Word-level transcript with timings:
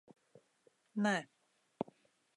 Nē. 1.03 1.15